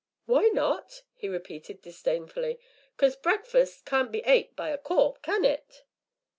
[0.25, 2.57] "Why not?" he repeated disdainfully.
[2.97, 5.83] "'Cause breakfus' can't be ate by a corp', can it?"